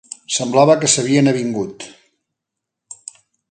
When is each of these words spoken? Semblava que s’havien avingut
Semblava 0.37 0.75
que 0.83 0.89
s’havien 0.93 1.31
avingut 1.33 1.87